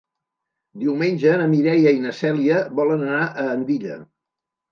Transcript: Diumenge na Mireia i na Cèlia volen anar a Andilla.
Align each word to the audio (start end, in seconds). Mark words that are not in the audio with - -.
Diumenge 0.83 1.33
na 1.41 1.49
Mireia 1.51 1.93
i 1.97 2.01
na 2.07 2.15
Cèlia 2.21 2.63
volen 2.79 3.03
anar 3.09 3.23
a 3.27 3.45
Andilla. 3.59 3.99